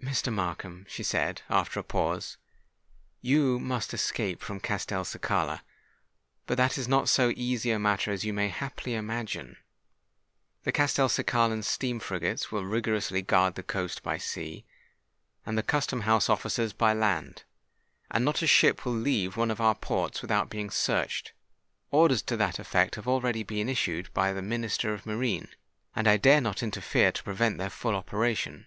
[0.00, 0.32] "Mr.
[0.32, 2.36] Markham," she said, after a pause,
[3.20, 5.64] "you must escape from Castelcicala:
[6.46, 9.56] but that is not so easy a matter as you may haply imagine.
[10.62, 14.64] The Castelcicalan steam frigates will rigorously guard the coast by sea,
[15.44, 17.42] and the custom house officers by land;
[18.08, 21.32] and not a ship will leave one of our ports without being searched.
[21.90, 25.48] Orders to that effect have already been issued by the Minister of Marine;
[25.96, 28.66] and I dare not interfere to prevent their full operation.